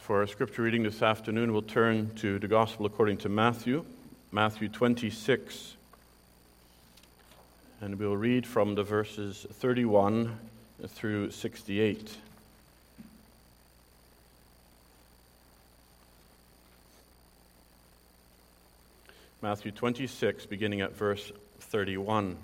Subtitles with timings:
[0.00, 3.84] For our scripture reading this afternoon, we'll turn to the Gospel according to Matthew,
[4.32, 5.76] Matthew 26.
[7.82, 10.38] And we'll read from the verses 31
[10.88, 12.16] through 68.
[19.42, 21.30] Matthew 26, beginning at verse
[21.60, 22.36] 31.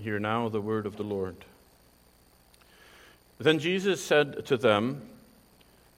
[0.00, 1.36] Hear now the word of the Lord.
[3.38, 5.02] Then Jesus said to them,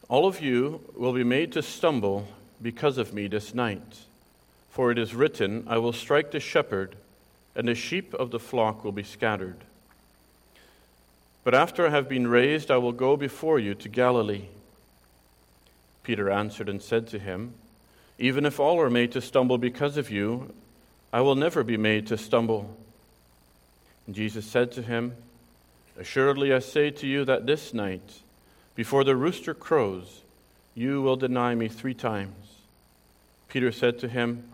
[0.08, 2.28] All of you will be made to stumble
[2.62, 4.04] because of me this night.
[4.70, 6.94] For it is written, I will strike the shepherd,
[7.56, 9.56] and the sheep of the flock will be scattered.
[11.42, 14.46] But after I have been raised, I will go before you to Galilee.
[16.02, 17.54] Peter answered and said to him,
[18.18, 20.52] Even if all are made to stumble because of you,
[21.12, 22.76] I will never be made to stumble.
[24.06, 25.16] And Jesus said to him,
[25.98, 28.20] Assuredly I say to you that this night,
[28.76, 30.20] before the rooster crows,
[30.74, 32.34] you will deny me three times.
[33.48, 34.44] Peter said to him,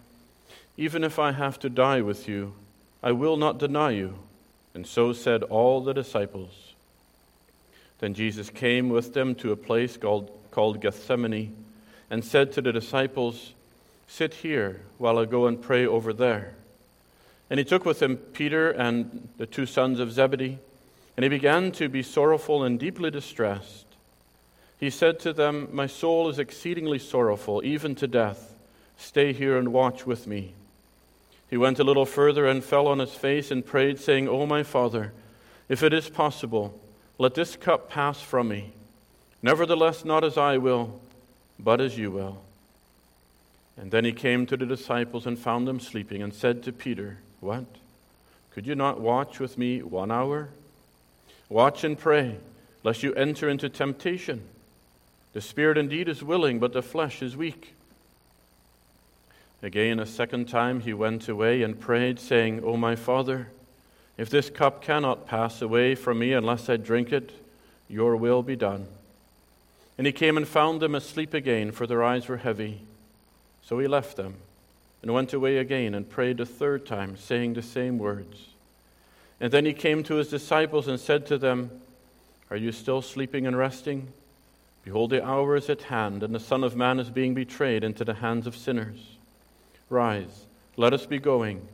[0.77, 2.55] Even if I have to die with you,
[3.03, 4.15] I will not deny you.
[4.75, 6.73] And so said all the disciples.
[7.99, 11.55] Then Jesus came with them to a place called, called Gethsemane
[12.09, 13.55] and said to the disciples,
[14.07, 16.55] Sit here while I go and pray over there.
[17.49, 20.59] And he took with him Peter and the two sons of Zebedee,
[21.17, 23.87] and he began to be sorrowful and deeply distressed.
[24.83, 28.53] He said to them, My soul is exceedingly sorrowful, even to death.
[28.97, 30.55] Stay here and watch with me.
[31.49, 34.65] He went a little further and fell on his face and prayed, saying, O my
[34.65, 35.13] Father,
[35.69, 36.77] if it is possible,
[37.17, 38.73] let this cup pass from me.
[39.41, 40.99] Nevertheless, not as I will,
[41.61, 42.43] but as you will.
[43.77, 47.19] And then he came to the disciples and found them sleeping, and said to Peter,
[47.39, 47.67] what?
[48.51, 50.49] Could you not watch with me one hour?
[51.49, 52.39] Watch and pray,
[52.83, 54.49] lest you enter into temptation.
[55.33, 57.75] The spirit indeed is willing, but the flesh is weak.
[59.63, 63.49] Again, a second time, he went away and prayed, saying, O my Father,
[64.19, 67.33] if this cup cannot pass away from me unless I drink it,
[67.89, 68.87] your will be done.
[69.97, 72.81] And he came and found them asleep again, for their eyes were heavy.
[73.63, 74.35] So he left them
[75.01, 78.49] and went away again and prayed a third time, saying the same words.
[79.41, 81.71] And then he came to his disciples and said to them,
[82.51, 84.09] Are you still sleeping and resting?
[84.85, 88.05] Behold, the hour is at hand, and the Son of Man is being betrayed into
[88.05, 89.17] the hands of sinners.
[89.89, 91.69] Rise, let us be going.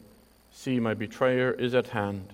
[0.53, 2.33] See, my betrayer is at hand.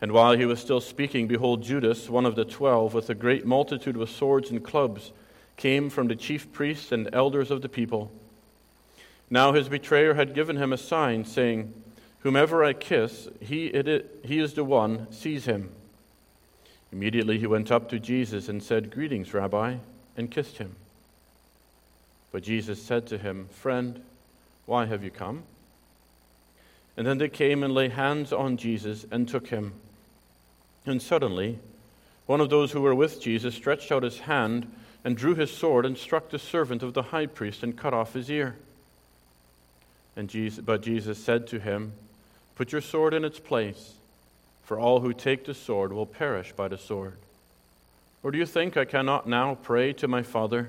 [0.00, 3.44] And while he was still speaking, behold, Judas, one of the twelve, with a great
[3.44, 5.12] multitude with swords and clubs,
[5.56, 8.10] came from the chief priests and elders of the people.
[9.28, 11.74] Now his betrayer had given him a sign, saying,
[12.20, 15.70] Whomever I kiss, he, it, he is the one, seize him.
[16.92, 19.76] Immediately he went up to Jesus and said, Greetings, Rabbi,
[20.16, 20.74] and kissed him.
[22.32, 24.00] But Jesus said to him, Friend,
[24.66, 25.44] why have you come?
[26.96, 29.72] And then they came and laid hands on Jesus and took him.
[30.86, 31.58] And suddenly,
[32.26, 34.70] one of those who were with Jesus stretched out his hand
[35.04, 38.12] and drew his sword and struck the servant of the high priest and cut off
[38.12, 38.56] his ear.
[40.16, 41.92] And Jesus, but Jesus said to him,
[42.54, 43.94] Put your sword in its place,
[44.70, 47.14] for all who take the sword will perish by the sword.
[48.22, 50.68] Or do you think I cannot now pray to my Father,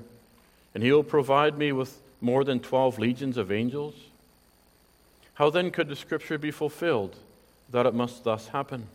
[0.74, 3.94] and he will provide me with more than twelve legions of angels?
[5.36, 7.16] How then could the scripture be fulfilled
[7.70, 8.88] that it must thus happen?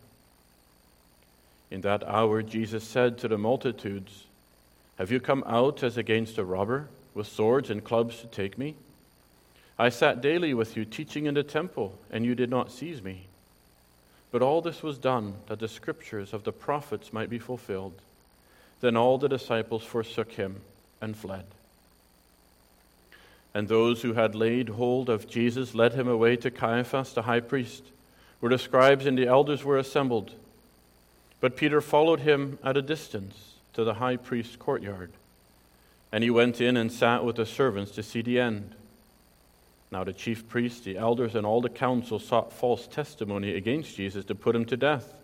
[1.70, 4.24] In that hour, Jesus said to the multitudes,
[4.98, 8.74] Have you come out as against a robber, with swords and clubs to take me?
[9.78, 13.26] I sat daily with you teaching in the temple, and you did not seize me.
[14.36, 17.94] But all this was done that the scriptures of the prophets might be fulfilled.
[18.82, 20.60] Then all the disciples forsook him
[21.00, 21.46] and fled.
[23.54, 27.40] And those who had laid hold of Jesus led him away to Caiaphas the high
[27.40, 27.84] priest,
[28.40, 30.32] where the scribes and the elders were assembled.
[31.40, 35.12] But Peter followed him at a distance to the high priest's courtyard.
[36.12, 38.74] And he went in and sat with the servants to see the end.
[39.90, 44.24] Now the chief priests, the elders, and all the council sought false testimony against Jesus
[44.26, 45.14] to put him to death,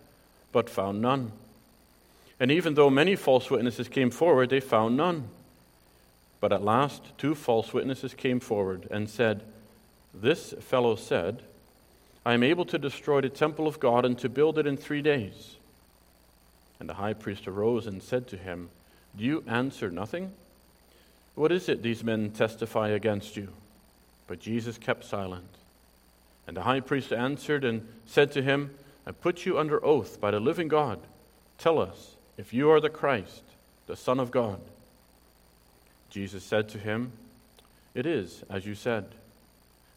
[0.51, 1.31] but found none.
[2.39, 5.29] And even though many false witnesses came forward, they found none.
[6.39, 9.43] But at last, two false witnesses came forward and said,
[10.13, 11.41] This fellow said,
[12.25, 15.01] I am able to destroy the temple of God and to build it in three
[15.01, 15.55] days.
[16.79, 18.69] And the high priest arose and said to him,
[19.17, 20.33] Do you answer nothing?
[21.35, 23.49] What is it these men testify against you?
[24.27, 25.49] But Jesus kept silent.
[26.47, 28.71] And the high priest answered and said to him,
[29.05, 30.99] I put you under oath by the living God.
[31.57, 33.43] Tell us if you are the Christ,
[33.87, 34.59] the Son of God.
[36.09, 37.11] Jesus said to him,
[37.93, 39.05] It is as you said.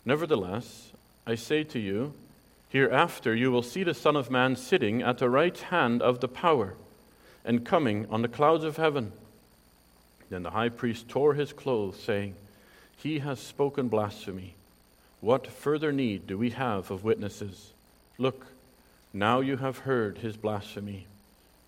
[0.05, 0.91] Nevertheless,
[1.27, 2.15] I say to you,
[2.69, 6.29] hereafter you will see the Son of Man sitting at the right hand of the
[6.29, 6.75] power
[7.45, 9.13] and coming on the clouds of heaven.
[10.31, 12.35] Then the high priest tore his clothes, saying,
[12.97, 14.55] He has spoken blasphemy.
[15.21, 17.73] What further need do we have of witnesses?
[18.19, 18.47] Look,
[19.13, 21.07] now you have heard his blasphemy.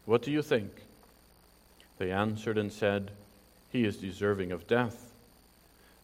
[0.06, 0.70] What do you think?
[1.98, 3.10] They answered and said,
[3.70, 5.10] he is deserving of death.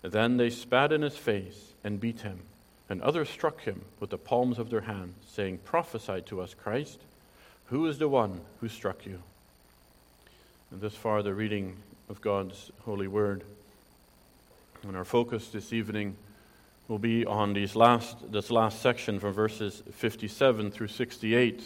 [0.03, 2.41] Then they spat in his face and beat him,
[2.91, 6.99] and others struck him with the palms of their hands, saying, Prophesy to us, Christ.
[7.67, 9.21] Who is the one who struck you?
[10.71, 11.77] And thus far, the reading
[12.11, 13.43] of God's holy word.
[14.87, 16.15] And our focus this evening
[16.89, 21.63] will be on these last, this last section from verses 57 through 68,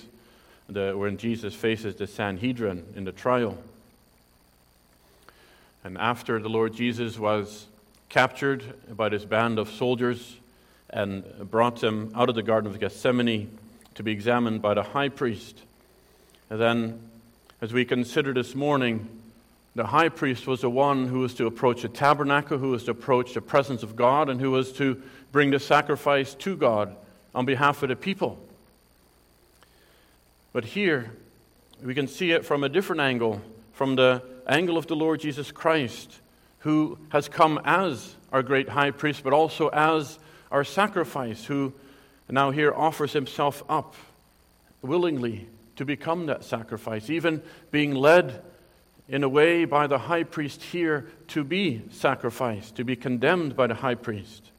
[0.69, 3.59] the, when Jesus faces the Sanhedrin in the trial.
[5.83, 7.67] And after the Lord Jesus was
[8.09, 8.63] captured
[8.97, 10.37] by this band of soldiers
[10.89, 13.59] and brought him out of the Garden of Gethsemane
[13.97, 15.61] to be examined by the high priest.
[16.51, 17.01] And then,
[17.61, 19.09] as we consider this morning,
[19.79, 22.91] the high priest was the one who was to approach the tabernacle, who was to
[22.91, 26.97] approach the presence of God, and who was to bring the sacrifice to God
[27.33, 28.41] on behalf of the people.
[30.53, 31.13] But here,
[31.81, 33.41] we can see it from a different angle,
[33.73, 36.13] from the angle of the Lord Jesus Christ,
[36.59, 40.19] who has come as our great high priest, but also as
[40.51, 41.73] our sacrifice, who
[42.29, 43.95] now here offers himself up
[44.83, 45.47] willingly
[45.77, 47.41] to become that sacrifice, even
[47.71, 48.43] being led
[49.09, 53.67] in a way by the high priest here to be sacrificed, to be condemned by
[53.67, 54.51] the high priest.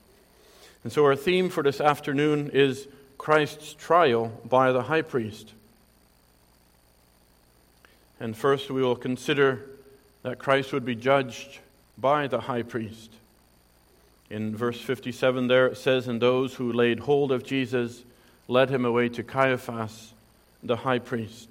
[0.84, 2.88] And so our theme for this afternoon is
[3.18, 5.54] Christ's trial by the high priest.
[8.20, 9.66] And first we will consider
[10.24, 11.60] that Christ would be judged
[11.98, 13.12] by the high priest.
[14.30, 18.04] In verse 57, there it says, And those who laid hold of Jesus
[18.48, 20.14] led him away to Caiaphas,
[20.64, 21.50] the high priest.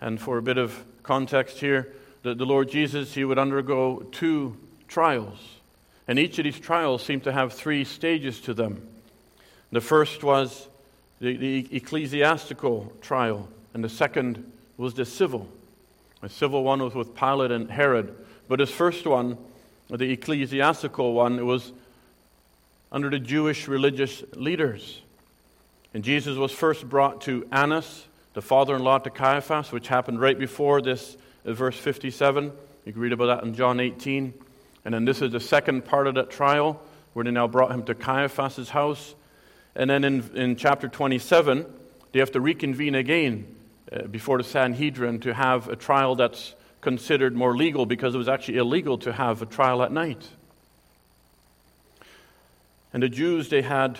[0.00, 4.56] And for a bit of context here, the, the Lord Jesus, he would undergo two
[4.88, 5.38] trials.
[6.08, 8.86] And each of these trials seemed to have three stages to them.
[9.72, 10.68] The first was
[11.20, 15.48] the, the ecclesiastical trial, and the second was the civil.
[16.20, 18.14] The civil one was with Pilate and Herod.
[18.48, 19.36] But his first one,
[19.88, 21.72] the ecclesiastical one, was
[22.92, 25.00] under the Jewish religious leaders.
[25.92, 30.20] And Jesus was first brought to Annas, the father in law to Caiaphas, which happened
[30.20, 31.16] right before this,
[31.46, 32.52] uh, verse 57.
[32.84, 34.34] You can read about that in John 18.
[34.84, 36.78] And then this is the second part of that trial,
[37.14, 39.14] where they now brought him to Caiaphas' house.
[39.74, 41.64] And then in, in chapter 27,
[42.12, 43.46] they have to reconvene again
[43.90, 48.28] uh, before the Sanhedrin to have a trial that's considered more legal because it was
[48.28, 50.28] actually illegal to have a trial at night.
[52.92, 53.98] And the Jews, they had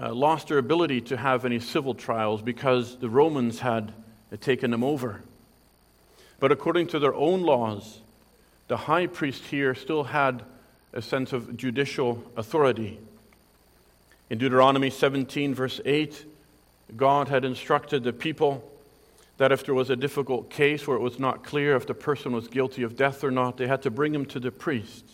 [0.00, 3.92] uh, lost their ability to have any civil trials because the Romans had
[4.40, 5.22] taken them over.
[6.40, 8.00] But according to their own laws,
[8.68, 10.42] the high priest here still had
[10.92, 12.98] a sense of judicial authority.
[14.30, 16.24] In Deuteronomy 17, verse 8,
[16.96, 18.68] God had instructed the people
[19.38, 22.32] that if there was a difficult case where it was not clear if the person
[22.32, 25.04] was guilty of death or not, they had to bring him to the priest.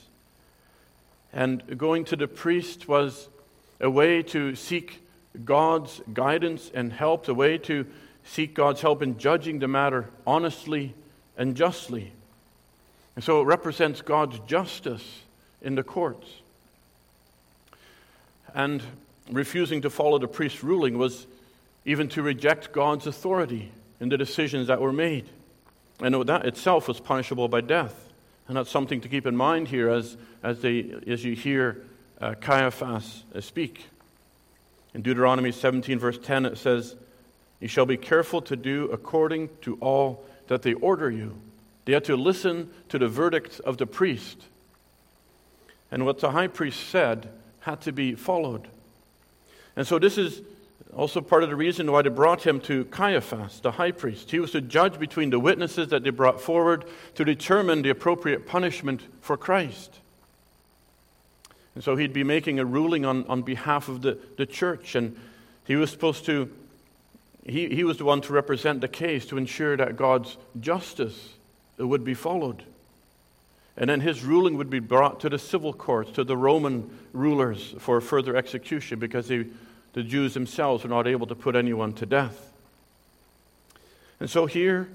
[1.33, 3.29] And going to the priest was
[3.81, 5.03] a way to seek
[5.45, 7.87] God's guidance and help, a way to
[8.25, 10.95] seek God's help in judging the matter honestly
[11.37, 12.13] and justly.
[13.15, 15.23] And so it represents God's justice
[15.63, 16.29] in the courts.
[18.55, 18.83] And
[19.31, 21.27] refusing to follow the priest's ruling was
[21.85, 23.71] even to reject God's authority
[24.01, 25.29] in the decisions that were made.
[26.01, 27.95] And that itself was punishable by death.
[28.47, 31.83] And that's something to keep in mind here as, as, they, as you hear
[32.21, 33.87] uh, Caiaphas uh, speak.
[34.95, 36.97] In Deuteronomy 17, verse 10, it says,
[37.61, 41.37] You shall be careful to do according to all that they order you.
[41.85, 44.43] They had to listen to the verdict of the priest.
[45.91, 47.29] And what the high priest said
[47.61, 48.69] had to be followed.
[49.77, 50.43] And so this is
[50.95, 54.31] also part of the reason why they brought him to Caiaphas, the high priest.
[54.31, 56.85] He was to judge between the witnesses that they brought forward
[57.15, 59.99] to determine the appropriate punishment for Christ.
[61.79, 65.17] And so he'd be making a ruling on, on behalf of the, the church, and
[65.65, 66.51] he was supposed to,
[67.47, 71.35] he, he was the one to represent the case to ensure that God's justice
[71.79, 72.65] would be followed.
[73.77, 77.77] And then his ruling would be brought to the civil courts, to the Roman rulers
[77.79, 79.47] for further execution, because the
[79.95, 82.53] Jews themselves were not able to put anyone to death.
[84.19, 84.89] And so here,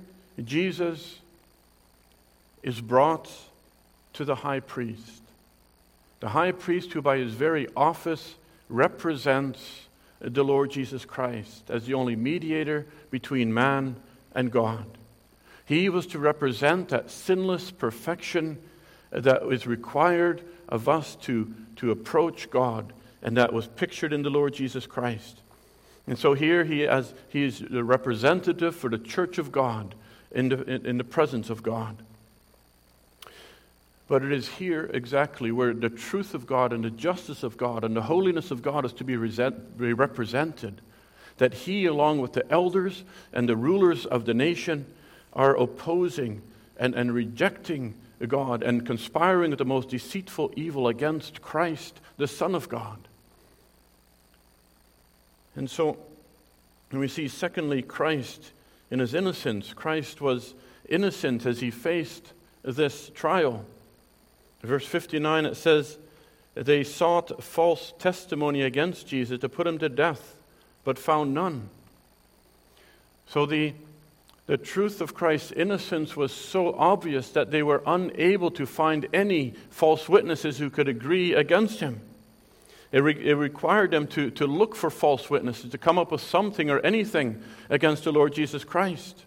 [0.43, 1.17] Jesus
[2.61, 3.31] is brought
[4.15, 5.22] to the high priest.
[6.23, 8.35] The high priest, who by his very office
[8.69, 9.59] represents
[10.21, 13.97] the Lord Jesus Christ as the only mediator between man
[14.33, 14.85] and God.
[15.65, 18.57] He was to represent that sinless perfection
[19.11, 24.29] that is required of us to, to approach God, and that was pictured in the
[24.29, 25.41] Lord Jesus Christ.
[26.07, 29.93] And so here he, as, he is the representative for the church of God
[30.31, 31.97] in the, in, in the presence of God.
[34.07, 37.83] But it is here exactly where the truth of God and the justice of God
[37.83, 40.81] and the holiness of God is to be, resent, be represented.
[41.37, 44.85] That he, along with the elders and the rulers of the nation,
[45.31, 46.41] are opposing
[46.77, 47.95] and, and rejecting
[48.27, 52.99] God and conspiring with the most deceitful evil against Christ, the Son of God.
[55.55, 55.97] And so,
[56.91, 58.51] we see, secondly, Christ
[58.91, 60.53] in his innocence, Christ was
[60.87, 62.33] innocent as he faced
[62.63, 63.65] this trial.
[64.67, 65.97] Verse 59, it says,
[66.55, 70.35] They sought false testimony against Jesus to put him to death,
[70.83, 71.69] but found none.
[73.27, 73.73] So the,
[74.45, 79.53] the truth of Christ's innocence was so obvious that they were unable to find any
[79.69, 82.01] false witnesses who could agree against him.
[82.91, 86.21] It, re- it, required them to, to look for false witnesses, to come up with
[86.21, 89.23] something or anything against the Lord Jesus Christ.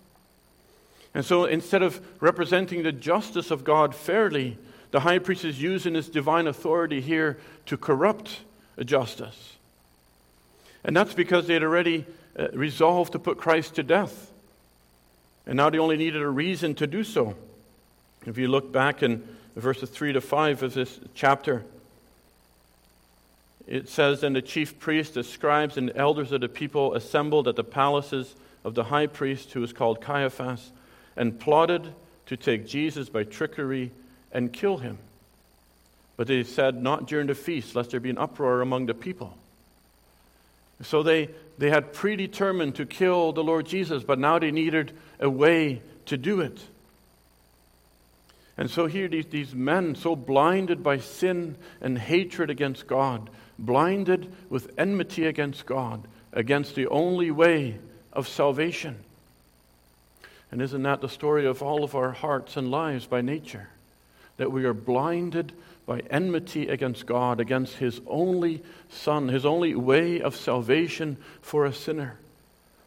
[1.12, 4.56] And so instead of representing the justice of God fairly,
[4.90, 8.40] the high priest is using his divine authority here to corrupt
[8.84, 9.56] justice.
[10.84, 12.06] And that's because they had already
[12.38, 14.30] uh, resolved to put Christ to death.
[15.46, 17.34] And now they only needed a reason to do so.
[18.26, 21.64] If you look back in verses 3 to 5 of this chapter,
[23.66, 27.56] it says, And the chief priests, the scribes, and elders of the people assembled at
[27.56, 30.70] the palaces of the high priest, who was called Caiaphas,
[31.16, 31.92] and plotted
[32.26, 33.90] to take Jesus by trickery
[34.32, 34.98] and kill him.
[36.16, 39.36] But they said, Not during the feast, lest there be an uproar among the people.
[40.82, 45.30] So they, they had predetermined to kill the Lord Jesus, but now they needed a
[45.30, 46.60] way to do it.
[48.58, 53.28] And so here, these, these men, so blinded by sin and hatred against God,
[53.58, 57.78] blinded with enmity against God, against the only way
[58.12, 58.96] of salvation.
[60.50, 63.68] And isn't that the story of all of our hearts and lives by nature?
[64.36, 65.52] That we are blinded
[65.86, 71.72] by enmity against God, against His only Son, His only way of salvation for a
[71.72, 72.18] sinner.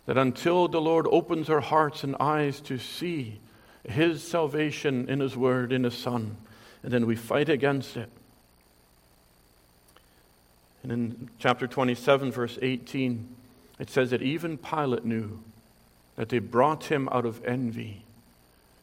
[0.05, 3.39] That until the Lord opens our hearts and eyes to see
[3.87, 6.37] His salvation in His Word, in His Son,
[6.83, 8.09] and then we fight against it,
[10.83, 13.27] and in chapter 27, verse 18,
[13.79, 15.39] it says that even Pilate knew
[16.15, 18.03] that they brought him out of envy.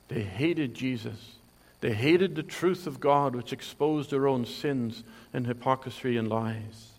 [0.09, 1.36] They hated Jesus.
[1.81, 6.91] They hated the truth of God, which exposed their own sins and hypocrisy and lies.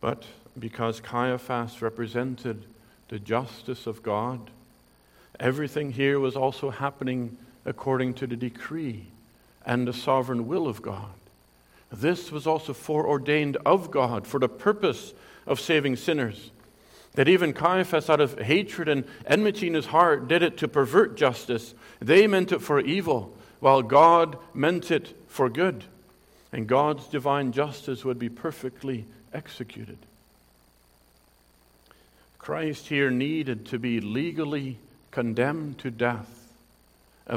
[0.00, 0.24] But
[0.58, 2.62] because Caiaphas represented
[3.08, 4.50] the justice of God,
[5.40, 9.06] everything here was also happening according to the decree
[9.64, 11.12] and the sovereign will of God.
[11.90, 15.14] This was also foreordained of God for the purpose
[15.46, 16.50] of saving sinners.
[17.16, 21.16] That even Caiaphas, out of hatred and enmity in his heart, did it to pervert
[21.16, 21.74] justice.
[22.00, 25.84] They meant it for evil, while God meant it for good.
[26.52, 29.04] And God's divine justice would be perfectly
[29.34, 29.98] executed.
[32.38, 34.78] Christ here needed to be legally
[35.10, 36.30] condemned to death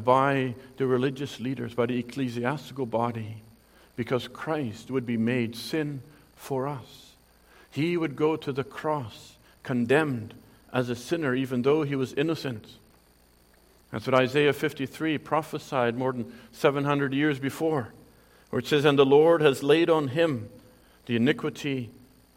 [0.03, 3.37] by the religious leaders, by the ecclesiastical body
[3.99, 6.01] because Christ would be made sin
[6.37, 7.11] for us.
[7.69, 9.33] He would go to the cross
[9.69, 10.33] condemned
[10.73, 12.65] as a sinner, even though he was innocent.
[13.91, 17.89] That's what Isaiah 53 prophesied more than 700 years before,
[18.49, 20.49] where it says, And the Lord has laid on him
[21.05, 21.91] the iniquity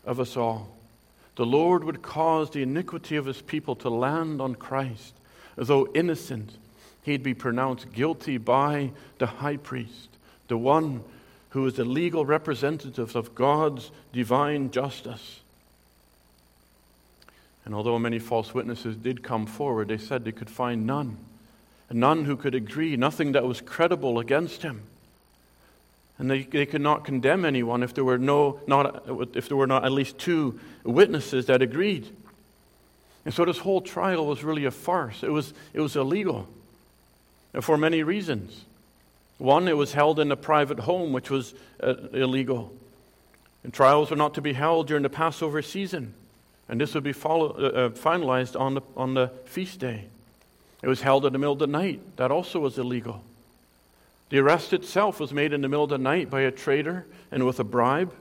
[0.04, 0.76] of us all.
[1.36, 5.14] The Lord would cause the iniquity of his people to land on Christ.
[5.56, 6.50] Though innocent,
[7.00, 10.10] he'd be pronounced guilty by the high priest,
[10.48, 11.02] the one
[11.48, 15.41] who is the legal representative of God's divine justice.
[17.64, 21.16] And although many false witnesses did come forward, they said they could find none.
[21.88, 24.82] and None who could agree, nothing that was credible against him.
[26.18, 29.04] And they, they could not condemn anyone if there, were no, not,
[29.34, 32.08] if there were not at least two witnesses that agreed.
[33.24, 35.22] And so this whole trial was really a farce.
[35.22, 36.48] It was, it was illegal
[37.60, 38.64] for many reasons.
[39.38, 42.72] One, it was held in a private home, which was uh, illegal.
[43.64, 46.14] And trials were not to be held during the Passover season.
[46.68, 50.06] And this would be follow, uh, uh, finalized on the, on the feast day.
[50.82, 52.00] It was held in the middle of the night.
[52.16, 53.22] That also was illegal.
[54.30, 57.44] The arrest itself was made in the middle of the night by a traitor and
[57.44, 58.12] with a bribe.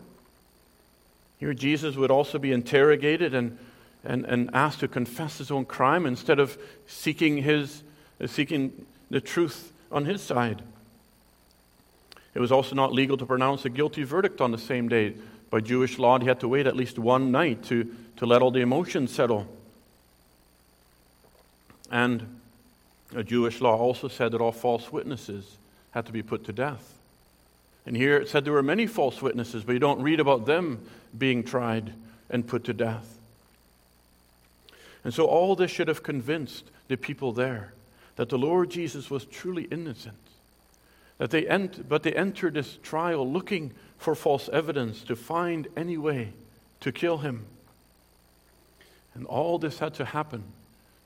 [1.39, 3.57] Here, Jesus would also be interrogated and,
[4.03, 7.81] and, and asked to confess his own crime instead of seeking, his,
[8.27, 10.61] seeking the truth on his side.
[12.33, 15.15] It was also not legal to pronounce a guilty verdict on the same day.
[15.51, 18.49] By Jewish law, he had to wait at least one night to, to let all
[18.49, 19.47] the emotions settle.
[21.91, 22.39] And
[23.13, 25.57] a Jewish law also said that all false witnesses
[25.91, 26.97] had to be put to death.
[27.85, 30.79] And here it said there were many false witnesses, but you don't read about them
[31.17, 31.93] being tried
[32.29, 33.17] and put to death.
[35.03, 37.73] And so all this should have convinced the people there
[38.15, 40.15] that the Lord Jesus was truly innocent.
[41.21, 45.95] That they ent- but they entered this trial looking for false evidence to find any
[45.95, 46.33] way
[46.79, 47.45] to kill him.
[49.13, 50.41] And all this had to happen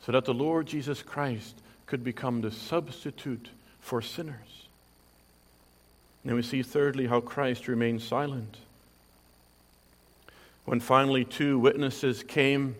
[0.05, 3.49] so that the Lord Jesus Christ could become the substitute
[3.81, 4.69] for sinners.
[6.23, 8.55] And we see, thirdly, how Christ remained silent.
[10.63, 12.77] When finally two witnesses came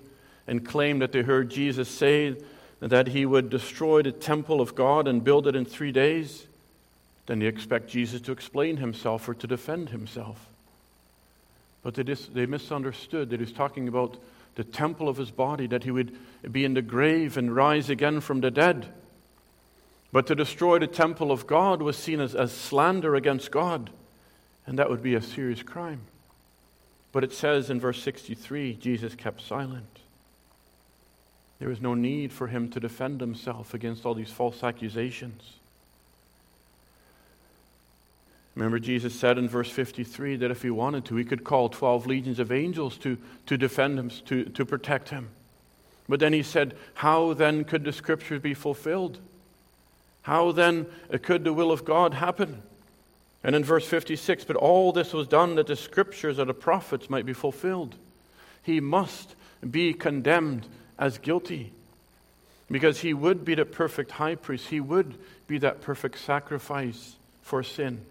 [0.48, 2.38] and claimed that they heard Jesus say
[2.80, 6.46] that he would destroy the temple of God and build it in three days,
[7.25, 10.48] then they expect Jesus to explain himself or to defend himself.
[11.82, 14.17] But they, dis- they misunderstood that he's talking about
[14.55, 16.15] the temple of his body, that he would
[16.51, 18.88] be in the grave and rise again from the dead.
[20.12, 23.89] But to destroy the temple of God was seen as, as slander against God,
[24.65, 26.01] and that would be a serious crime.
[27.12, 30.00] But it says in verse 63 Jesus kept silent.
[31.60, 35.41] There was no need for him to defend himself against all these false accusations.
[38.56, 42.08] Remember, Jesus said in verse 53 that if he wanted to, he could call 12
[42.08, 45.30] legions of angels to, to defend him, to, to protect him.
[46.08, 49.20] But then he said, How then could the scriptures be fulfilled?
[50.22, 50.88] How then
[51.22, 52.64] could the will of God happen?
[53.44, 57.10] And in verse 56, but all this was done that the scriptures of the prophets
[57.10, 57.96] might be fulfilled.
[58.64, 59.36] He must
[59.70, 60.66] be condemned
[60.98, 61.72] as guilty
[62.72, 65.14] because he would be the perfect high priest, he would
[65.48, 68.01] be that perfect sacrifice for sin.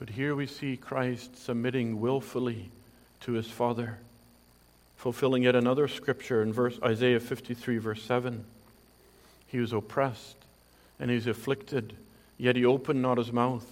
[0.00, 2.70] But here we see Christ submitting willfully
[3.20, 3.98] to his Father,
[4.96, 8.46] fulfilling yet another scripture in verse Isaiah 53 verse 7.
[9.46, 10.38] He was oppressed
[10.98, 11.92] and he was afflicted,
[12.38, 13.66] yet he opened not his mouth.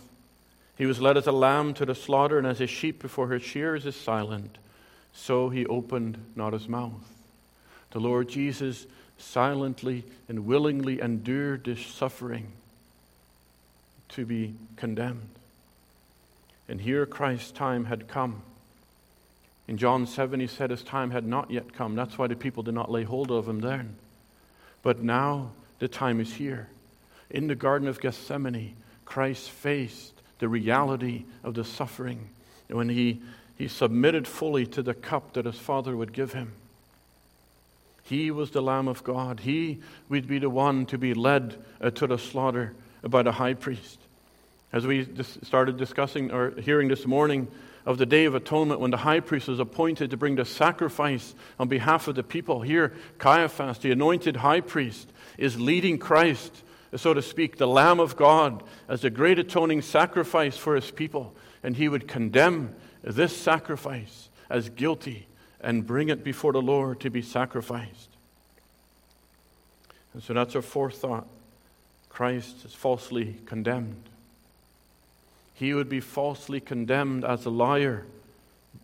[0.77, 3.41] He was led as a lamb to the slaughter, and as a sheep before her
[3.41, 4.59] shears is silent,
[5.15, 7.09] so he opened not his mouth.
[7.93, 8.87] The Lord Jesus
[9.17, 12.53] silently and willingly endured this suffering
[14.11, 15.38] to be condemned.
[16.69, 18.43] And here Christ's time had come.
[19.67, 21.95] In John 7, he said his time had not yet come.
[21.95, 23.97] That's why the people did not lay hold of him then.
[24.83, 26.69] But now the time is here.
[27.31, 32.29] In the Garden of Gethsemane, Christ faced the reality of the suffering
[32.69, 33.21] when he,
[33.57, 36.53] he submitted fully to the cup that his Father would give him.
[38.03, 39.41] He was the Lamb of God.
[39.41, 43.55] He would be the one to be led uh, to the slaughter by the high
[43.55, 43.99] priest.
[44.73, 47.49] As we dis- started discussing or hearing this morning
[47.87, 51.35] of the Day of Atonement when the high priest was appointed to bring the sacrifice
[51.59, 56.53] on behalf of the people, here Caiaphas, the anointed high priest, is leading Christ,
[56.95, 61.35] so to speak, the Lamb of God, as a great atoning sacrifice for his people.
[61.63, 65.27] And he would condemn this sacrifice as guilty
[65.61, 68.11] and bring it before the Lord to be sacrificed.
[70.13, 71.27] And so that's our fourth thought.
[72.11, 74.09] Christ is falsely condemned
[75.59, 78.07] he would be falsely condemned as a liar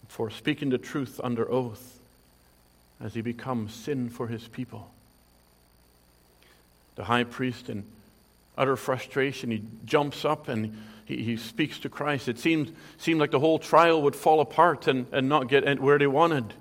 [0.09, 2.01] for speaking the truth under oath
[3.01, 4.91] as he becomes sin for his people.
[6.97, 7.85] The high priest, in
[8.59, 12.27] utter frustration, he jumps up and he, he speaks to Christ.
[12.27, 15.99] It seemed, seemed like the whole trial would fall apart and, and not get where
[15.99, 16.55] they wanted.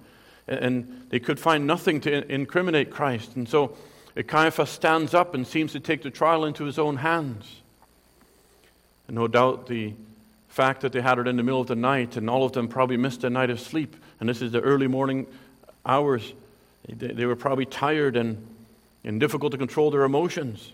[0.47, 3.36] And they could find nothing to incriminate Christ.
[3.36, 3.76] And so
[4.28, 7.62] Caiaphas stands up and seems to take the trial into his own hands.
[9.07, 9.93] And no doubt the
[10.49, 12.67] fact that they had it in the middle of the night, and all of them
[12.67, 15.27] probably missed a night of sleep, and this is the early morning
[15.85, 16.33] hours,
[16.87, 18.45] they were probably tired and,
[19.03, 20.71] and difficult to control their emotions.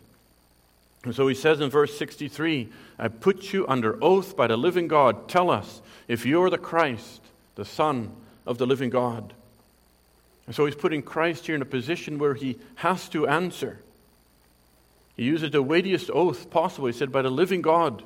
[1.03, 4.87] And so he says in verse 63 I put you under oath by the living
[4.87, 5.29] God.
[5.29, 7.21] Tell us if you're the Christ,
[7.55, 8.11] the Son
[8.45, 9.33] of the living God.
[10.45, 13.79] And so he's putting Christ here in a position where he has to answer.
[15.15, 16.87] He uses the weightiest oath possible.
[16.87, 18.03] He said, By the living God.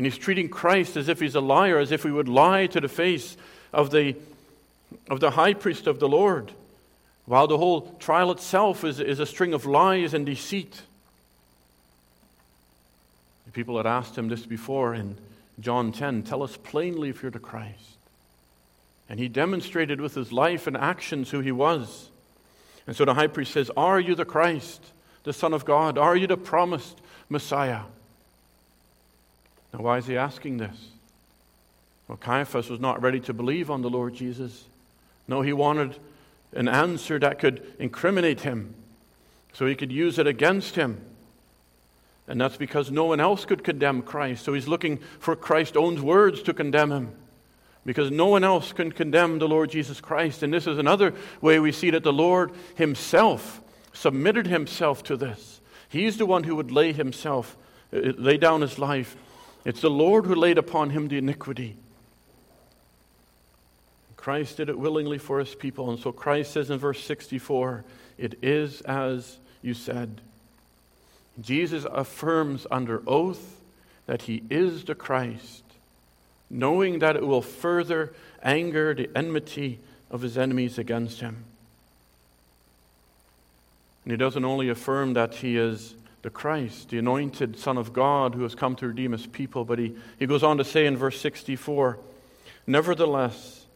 [0.00, 2.80] And he's treating Christ as if he's a liar, as if he would lie to
[2.80, 3.36] the face
[3.70, 4.16] of the,
[5.10, 6.52] of the high priest of the Lord,
[7.26, 10.80] while the whole trial itself is, is a string of lies and deceit.
[13.44, 15.18] The people had asked him this before in
[15.60, 17.98] John 10 Tell us plainly if you're the Christ.
[19.10, 22.08] And he demonstrated with his life and actions who he was.
[22.86, 24.82] And so the high priest says, Are you the Christ,
[25.24, 25.98] the Son of God?
[25.98, 27.82] Are you the promised Messiah?
[29.72, 30.76] Now, why is he asking this?
[32.08, 34.64] Well, Caiaphas was not ready to believe on the Lord Jesus.
[35.28, 35.96] No, he wanted
[36.52, 38.74] an answer that could incriminate him
[39.52, 41.00] so he could use it against him.
[42.26, 44.44] And that's because no one else could condemn Christ.
[44.44, 47.12] So he's looking for Christ's own words to condemn him.
[47.84, 50.42] Because no one else can condemn the Lord Jesus Christ.
[50.42, 53.60] And this is another way we see that the Lord himself
[53.92, 55.60] submitted himself to this.
[55.88, 57.56] He's the one who would lay himself,
[57.92, 59.16] uh, lay down his life.
[59.64, 61.76] It's the Lord who laid upon him the iniquity.
[64.16, 65.90] Christ did it willingly for his people.
[65.90, 67.84] And so Christ says in verse 64
[68.18, 70.20] It is as you said.
[71.40, 73.60] Jesus affirms under oath
[74.06, 75.62] that he is the Christ,
[76.50, 79.78] knowing that it will further anger the enmity
[80.10, 81.44] of his enemies against him.
[84.04, 88.34] And he doesn't only affirm that he is the Christ, the anointed Son of God
[88.34, 90.96] who has come to redeem his people, but he, he goes on to say in
[90.96, 91.98] verse 64
[92.66, 93.66] Nevertheless,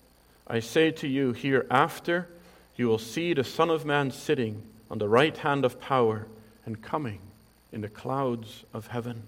[0.47, 2.29] I say to you, hereafter
[2.77, 6.27] you will see the Son of Man sitting on the right hand of power
[6.67, 7.21] and coming
[7.73, 9.23] in the clouds of heaven.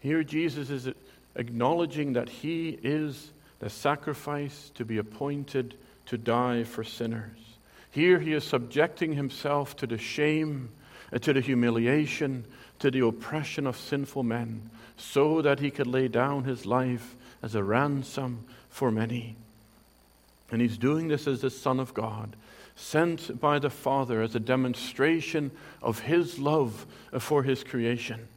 [0.00, 0.88] Here, Jesus is
[1.36, 5.74] acknowledging that he is the sacrifice to be appointed
[6.06, 7.38] to die for sinners.
[7.90, 10.70] Here, he is subjecting himself to the shame,
[11.20, 12.44] to the humiliation,
[12.78, 17.54] to the oppression of sinful men, so that he could lay down his life as
[17.54, 19.36] a ransom for many.
[20.50, 22.36] And he's doing this as the Son of God,
[22.76, 25.50] sent by the Father as a demonstration
[25.82, 26.86] of his love
[27.18, 28.28] for his creation.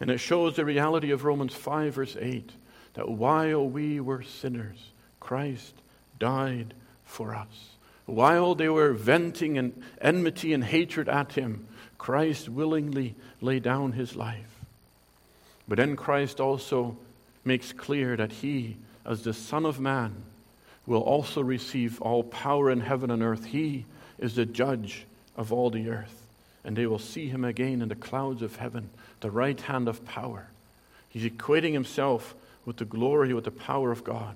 [0.00, 2.50] And it shows the reality of Romans 5, verse 8,
[2.94, 5.74] that while we were sinners, Christ
[6.18, 7.70] died for us.
[8.06, 11.66] While they were venting an enmity and hatred at him,
[11.98, 14.60] Christ willingly laid down his life.
[15.66, 16.96] But then Christ also
[17.44, 20.14] makes clear that he as the Son of Man,
[20.86, 23.46] will also receive all power in heaven and earth.
[23.46, 23.84] He
[24.18, 26.26] is the judge of all the earth.
[26.64, 28.88] And they will see him again in the clouds of heaven,
[29.20, 30.48] the right hand of power.
[31.10, 34.34] He's equating himself with the glory, with the power of God.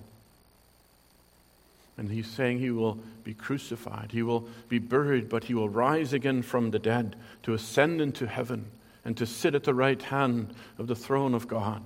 [1.99, 6.13] And he's saying he will be crucified, he will be buried, but he will rise
[6.13, 8.67] again from the dead to ascend into heaven
[9.05, 11.83] and to sit at the right hand of the throne of God.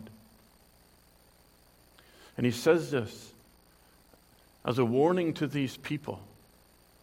[2.37, 3.33] And he says this
[4.65, 6.21] as a warning to these people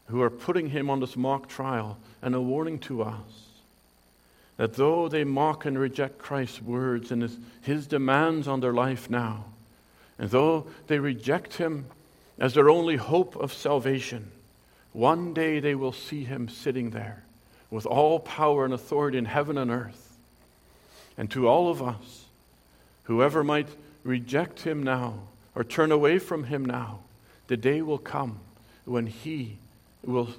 [0.08, 3.50] who are putting him on this mock trial and a warning to us
[4.58, 9.10] that though they mock and reject Christ's words and his, his demands on their life
[9.10, 9.46] now,
[10.18, 11.86] and though they reject him
[12.40, 14.32] as their only hope of salvation,
[14.94, 17.24] one day they will see him sitting there
[17.70, 20.18] with all power and authority in heaven and earth.
[21.18, 22.26] And to all of us,
[23.04, 23.68] whoever might
[24.04, 25.20] reject him now
[25.54, 27.00] or turn away from him now,
[27.48, 28.40] the day will come
[28.86, 29.58] when he
[30.04, 30.30] will,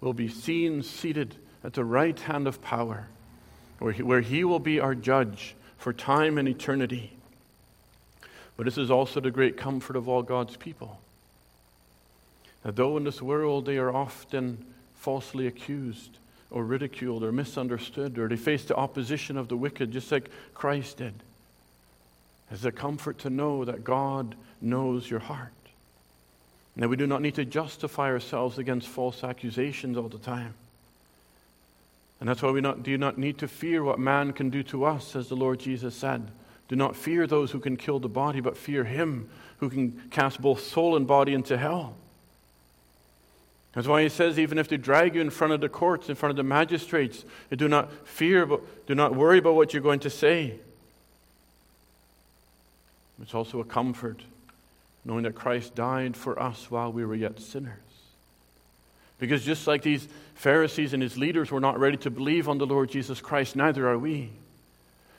[0.00, 3.08] will be seen seated at the right hand of power,
[3.78, 7.12] where he, where he will be our judge for time and eternity.
[8.56, 10.98] But this is also the great comfort of all God's people.
[12.74, 16.18] Though in this world they are often falsely accused
[16.50, 20.98] or ridiculed or misunderstood, or they face the opposition of the wicked, just like Christ
[20.98, 21.14] did,
[22.50, 25.52] it's a comfort to know that God knows your heart.
[26.76, 30.54] That we do not need to justify ourselves against false accusations all the time.
[32.20, 34.84] And that's why we not, do not need to fear what man can do to
[34.84, 36.30] us, as the Lord Jesus said.
[36.68, 40.40] Do not fear those who can kill the body, but fear him who can cast
[40.40, 41.96] both soul and body into hell.
[43.76, 46.14] That's why he says, even if they drag you in front of the courts, in
[46.14, 50.00] front of the magistrates, do not fear, but do not worry about what you're going
[50.00, 50.54] to say.
[53.20, 54.22] It's also a comfort
[55.04, 57.74] knowing that Christ died for us while we were yet sinners.
[59.18, 62.66] Because just like these Pharisees and his leaders were not ready to believe on the
[62.66, 64.30] Lord Jesus Christ, neither are we.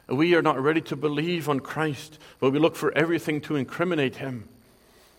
[0.08, 4.16] We are not ready to believe on Christ, but we look for everything to incriminate
[4.16, 4.50] him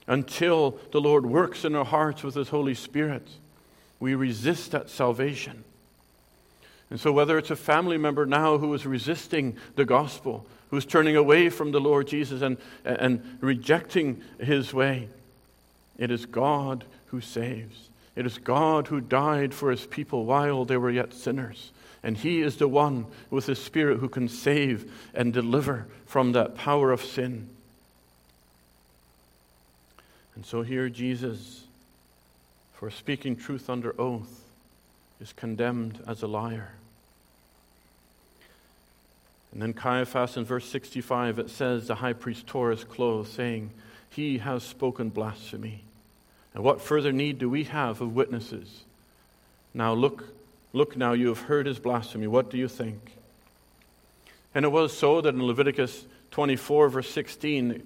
[0.08, 3.28] until the Lord works in our hearts with his Holy Spirit.
[4.00, 5.62] We resist that salvation.
[6.90, 11.14] And so, whether it's a family member now who is resisting the gospel, who's turning
[11.14, 15.08] away from the Lord Jesus and, and rejecting his way,
[15.96, 17.90] it is God who saves.
[18.16, 21.70] It is God who died for his people while they were yet sinners.
[22.02, 26.54] And He is the one with the Spirit who can save and deliver from that
[26.54, 27.48] power of sin.
[30.38, 31.64] And so here, Jesus,
[32.72, 34.44] for speaking truth under oath,
[35.20, 36.74] is condemned as a liar.
[39.50, 43.70] And then Caiaphas in verse 65, it says, The high priest tore his clothes, saying,
[44.10, 45.82] He has spoken blasphemy.
[46.54, 48.84] And what further need do we have of witnesses?
[49.74, 50.22] Now look,
[50.72, 52.28] look now, you have heard his blasphemy.
[52.28, 53.16] What do you think?
[54.54, 57.78] And it was so that in Leviticus 24, verse 16, uh,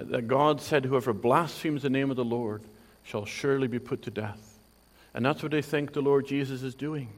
[0.00, 2.62] that God said, Whoever blasphemes the name of the Lord
[3.04, 4.58] shall surely be put to death.
[5.14, 7.08] And that's what they think the Lord Jesus is doing.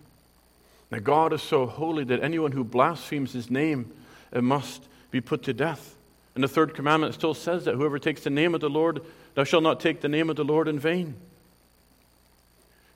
[0.90, 3.92] Now, God is so holy that anyone who blasphemes his name
[4.32, 5.94] must be put to death.
[6.34, 9.02] And the third commandment still says that whoever takes the name of the Lord,
[9.34, 11.16] thou shalt not take the name of the Lord in vain.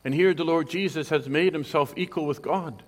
[0.05, 2.83] And here the Lord Jesus has made himself equal with God.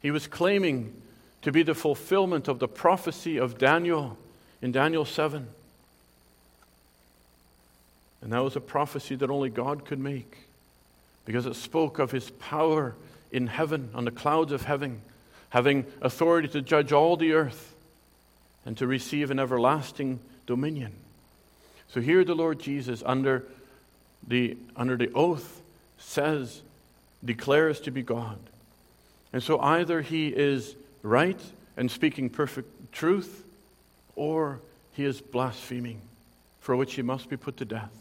[0.00, 0.94] He was claiming
[1.42, 4.16] to be the fulfillment of the prophecy of Daniel
[4.64, 5.46] in Daniel 7.
[8.22, 10.38] And that was a prophecy that only God could make
[11.26, 12.94] because it spoke of his power
[13.30, 15.02] in heaven, on the clouds of heaven,
[15.50, 17.74] having authority to judge all the earth
[18.64, 20.92] and to receive an everlasting dominion.
[21.90, 23.44] So here the Lord Jesus, under
[24.26, 25.60] the, under the oath,
[25.98, 26.62] says,
[27.22, 28.38] declares to be God.
[29.30, 31.40] And so either he is right
[31.76, 33.43] and speaking perfect truth,
[34.16, 34.60] or
[34.92, 36.00] he is blaspheming,
[36.60, 37.92] for which he must be put to death.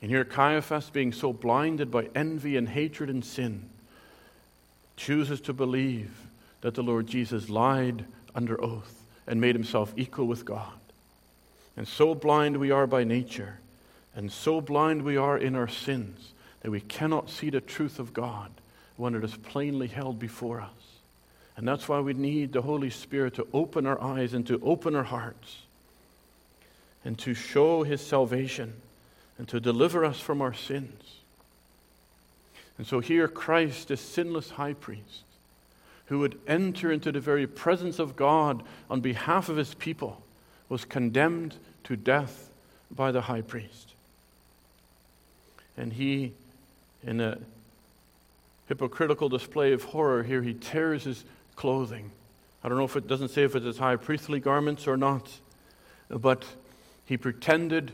[0.00, 3.68] And here Caiaphas, being so blinded by envy and hatred and sin,
[4.96, 6.10] chooses to believe
[6.60, 10.72] that the Lord Jesus lied under oath and made himself equal with God.
[11.76, 13.60] And so blind we are by nature,
[14.14, 16.32] and so blind we are in our sins,
[16.62, 18.50] that we cannot see the truth of God
[18.96, 20.70] when it is plainly held before us.
[21.58, 24.94] And that's why we need the Holy Spirit to open our eyes and to open
[24.94, 25.62] our hearts
[27.04, 28.74] and to show his salvation
[29.38, 31.16] and to deliver us from our sins.
[32.78, 35.24] And so here, Christ, the sinless high priest,
[36.06, 40.22] who would enter into the very presence of God on behalf of his people,
[40.68, 42.50] was condemned to death
[42.88, 43.94] by the high priest.
[45.76, 46.34] And he,
[47.02, 47.36] in a
[48.68, 51.24] hypocritical display of horror, here he tears his
[51.58, 52.12] clothing.
[52.62, 55.28] I don't know if it doesn't say if it's his high priestly garments or not,
[56.08, 56.44] but
[57.04, 57.90] he pretended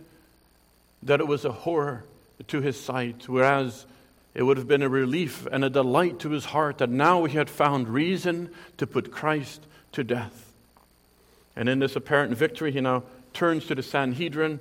[1.03, 2.05] that it was a horror
[2.49, 3.87] to his sight, whereas
[4.35, 7.39] it would have been a relief and a delight to his heart that now he
[7.39, 10.53] had found reason to put Christ to death.
[11.57, 14.61] And in this apparent victory, he now turns to the Sanhedrin,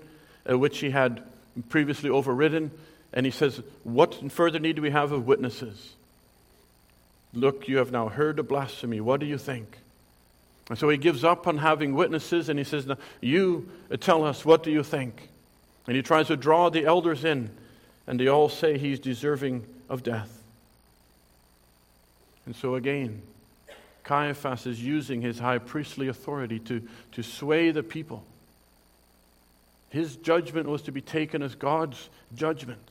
[0.49, 1.23] uh, which he had
[1.67, 2.71] previously overridden,
[3.11, 5.93] and he says, What further need do we have of witnesses?
[7.33, 9.01] Look, you have now heard the blasphemy.
[9.01, 9.77] What do you think?
[10.69, 14.23] And so he gives up on having witnesses and he says, now, You uh, tell
[14.23, 15.29] us, what do you think?
[15.87, 17.49] And he tries to draw the elders in,
[18.07, 20.41] and they all say he's deserving of death.
[22.45, 23.21] And so again,
[24.03, 26.81] Caiaphas is using his high priestly authority to,
[27.13, 28.23] to sway the people.
[29.89, 32.81] His judgment was to be taken as God's judgment.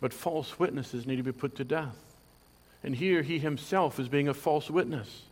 [0.00, 1.96] But false witnesses need to be put to death.
[2.82, 5.22] And here he himself is being a false witness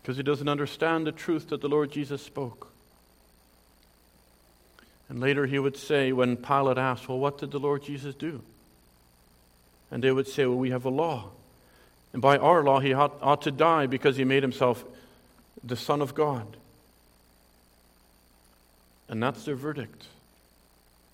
[0.00, 2.68] because he doesn't understand the truth that the Lord Jesus spoke.
[5.08, 8.42] And later he would say, when Pilate asked, Well, what did the Lord Jesus do?
[9.90, 11.30] And they would say, Well, we have a law.
[12.12, 14.84] And by our law, he ought, ought to die because he made himself
[15.62, 16.56] the Son of God.
[19.08, 20.06] And that's their verdict.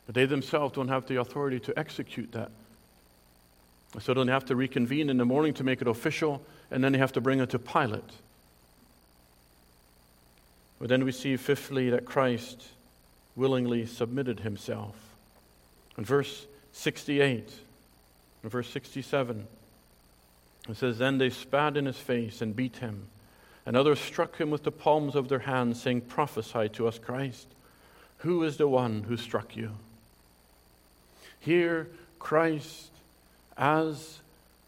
[0.06, 2.50] But they themselves don't have the authority to execute that.
[4.00, 6.92] So then they have to reconvene in the morning to make it official, and then
[6.92, 8.02] they have to bring it to Pilate.
[10.78, 12.62] But then we see, fifthly, that Christ
[13.34, 14.94] willingly submitted himself.
[15.96, 17.50] In verse 68,
[18.42, 19.46] in verse 67,
[20.68, 23.06] it says, Then they spat in his face and beat him,
[23.64, 27.46] and others struck him with the palms of their hands, saying, Prophesy to us, Christ.
[28.18, 29.72] Who is the one who struck you?
[31.40, 32.90] Here, Christ
[33.56, 34.18] as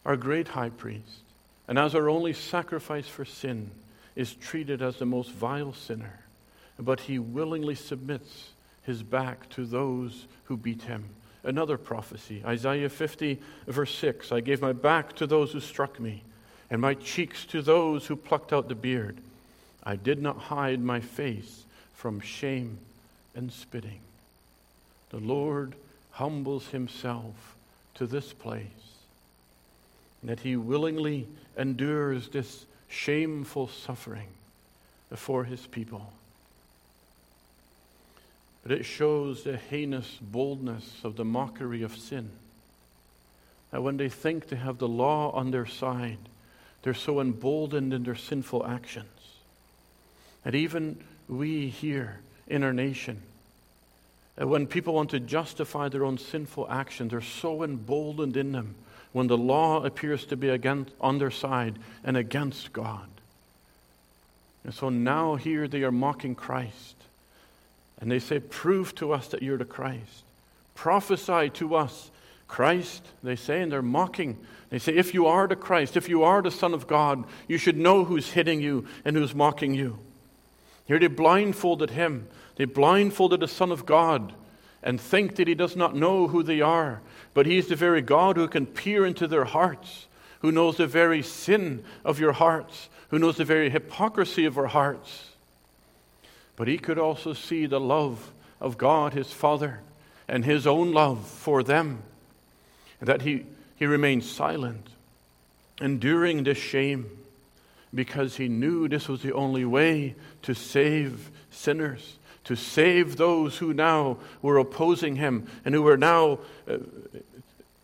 [0.04, 1.20] our great high priest
[1.66, 3.70] and as our only sacrifice for sin
[4.16, 6.20] is treated as the most vile sinner,
[6.78, 8.50] but he willingly submits
[8.82, 11.04] his back to those who beat him.
[11.44, 16.22] Another prophecy, Isaiah 50, verse 6 I gave my back to those who struck me,
[16.70, 19.18] and my cheeks to those who plucked out the beard.
[19.84, 22.78] I did not hide my face from shame
[23.34, 24.00] and spitting.
[25.10, 25.74] The Lord
[26.12, 27.56] humbles himself
[27.98, 28.64] to this place
[30.20, 34.28] And that he willingly endures this shameful suffering
[35.14, 36.12] for his people.
[38.62, 42.30] But it shows the heinous boldness of the mockery of sin.
[43.70, 46.18] That when they think they have the law on their side,
[46.82, 49.06] they're so emboldened in their sinful actions.
[50.44, 53.22] That even we here in our nation,
[54.38, 58.76] that when people want to justify their own sinful actions, they're so emboldened in them
[59.12, 63.08] when the law appears to be against, on their side and against God.
[64.62, 66.94] And so now here they are mocking Christ.
[68.00, 70.22] And they say, Prove to us that you're the Christ.
[70.76, 72.12] Prophesy to us
[72.46, 74.38] Christ, they say, and they're mocking.
[74.70, 77.58] They say, If you are the Christ, if you are the Son of God, you
[77.58, 79.98] should know who's hitting you and who's mocking you.
[80.86, 82.28] Here they blindfolded him.
[82.58, 84.34] They blindfolded the Son of God
[84.82, 87.00] and think that he does not know who they are.
[87.32, 90.06] But he is the very God who can peer into their hearts,
[90.40, 94.66] who knows the very sin of your hearts, who knows the very hypocrisy of our
[94.66, 95.30] hearts.
[96.56, 99.80] But he could also see the love of God, his Father,
[100.28, 102.02] and his own love for them
[103.00, 104.88] and that he, he remained silent,
[105.80, 107.06] enduring this shame,
[107.94, 112.17] because he knew this was the only way to save sinners,
[112.48, 116.78] to save those who now were opposing him and who were now uh,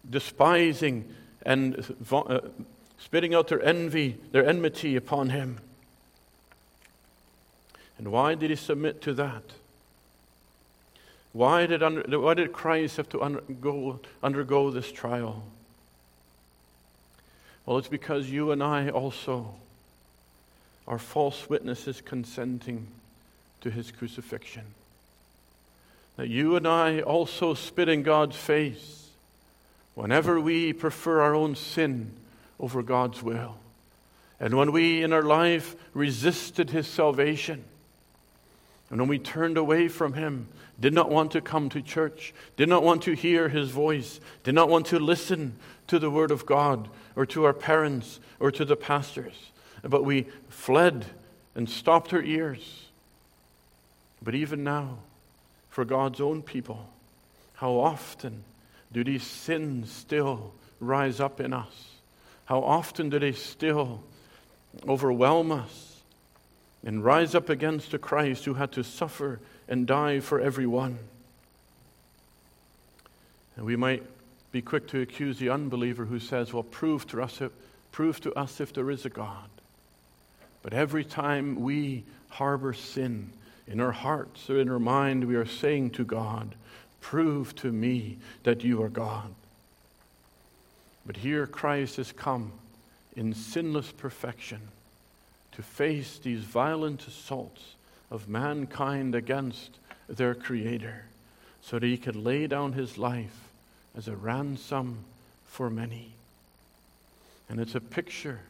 [0.08, 1.04] despising
[1.44, 2.40] and uh,
[2.98, 5.58] spitting out their envy, their enmity upon him.
[7.98, 9.42] And why did he submit to that?
[11.34, 15.44] Why did, under, why did Christ have to undergo, undergo this trial?
[17.66, 19.56] Well, it's because you and I also
[20.88, 22.86] are false witnesses consenting
[23.64, 24.62] to his crucifixion.
[26.16, 29.08] That you and I also spit in God's face
[29.94, 32.12] whenever we prefer our own sin
[32.60, 33.56] over God's will.
[34.38, 37.64] And when we in our life resisted his salvation,
[38.90, 40.48] and when we turned away from him
[40.78, 44.54] did not want to come to church, did not want to hear his voice, did
[44.54, 45.54] not want to listen
[45.86, 49.52] to the word of God or to our parents or to the pastors.
[49.82, 51.06] But we fled
[51.54, 52.83] and stopped our ears.
[54.24, 54.98] But even now,
[55.68, 56.88] for God's own people,
[57.54, 58.42] how often
[58.92, 61.90] do these sins still rise up in us?
[62.46, 64.02] How often do they still
[64.88, 65.94] overwhelm us
[66.84, 70.98] and rise up against the Christ who had to suffer and die for everyone.
[73.56, 74.02] And we might
[74.52, 77.52] be quick to accuse the unbeliever who says, Well, prove to us if,
[77.92, 79.48] prove to us if there is a God.
[80.62, 83.30] But every time we harbor sin
[83.66, 86.54] in our hearts or in our mind, we are saying to God,
[87.00, 89.34] Prove to me that you are God.
[91.06, 92.52] But here Christ has come
[93.14, 94.60] in sinless perfection
[95.52, 97.74] to face these violent assaults
[98.10, 99.70] of mankind against
[100.08, 101.04] their Creator,
[101.62, 103.48] so that he could lay down his life
[103.96, 105.04] as a ransom
[105.46, 106.12] for many.
[107.48, 108.40] And it's a picture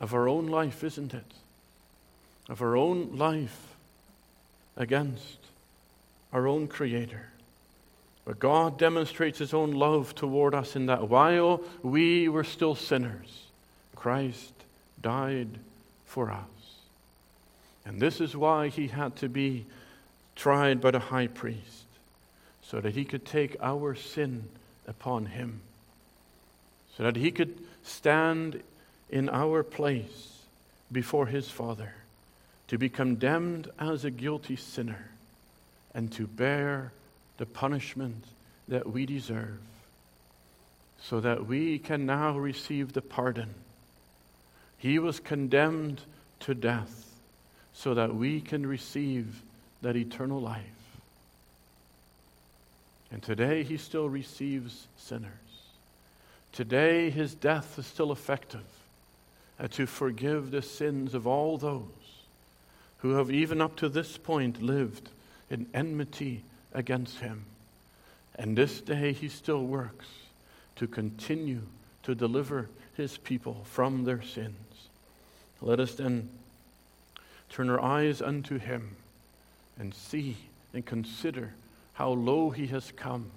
[0.00, 1.32] of our own life, isn't it?
[2.48, 3.75] Of our own life
[4.76, 5.38] against
[6.32, 7.28] our own Creator.
[8.24, 13.44] But God demonstrates His own love toward us in that while we were still sinners,
[13.94, 14.52] Christ
[15.00, 15.48] died
[16.04, 16.44] for us.
[17.84, 19.64] And this is why he had to be
[20.34, 21.84] tried by the high priest,
[22.62, 24.48] so that he could take our sin
[24.88, 25.60] upon him,
[26.96, 28.60] so that he could stand
[29.08, 30.42] in our place
[30.90, 31.94] before his Father,
[32.68, 35.10] to be condemned as a guilty sinner,
[35.94, 36.92] and to bear
[37.38, 38.24] the punishment
[38.68, 39.60] that we deserve,
[41.00, 43.54] so that we can now receive the pardon.
[44.78, 46.00] He was condemned
[46.40, 47.04] to death
[47.72, 49.42] so that we can receive
[49.82, 50.62] that eternal life.
[53.12, 55.30] And today he still receives sinners.
[56.52, 58.64] Today his death is still effective
[59.60, 61.84] uh, to forgive the sins of all those
[63.06, 65.10] who have even up to this point lived
[65.48, 66.42] in enmity
[66.74, 67.44] against him.
[68.34, 70.06] And this day he still works
[70.74, 71.62] to continue
[72.02, 74.56] to deliver his people from their sins.
[75.62, 76.28] Let us then
[77.48, 78.96] turn our eyes unto him
[79.78, 80.36] and see
[80.74, 81.52] and consider
[81.92, 83.30] how low he has come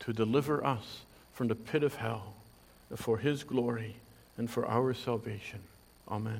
[0.00, 1.02] to deliver us
[1.32, 2.34] from the pit of hell
[2.96, 3.94] for his glory
[4.36, 5.60] and for our salvation.
[6.08, 6.34] Amen.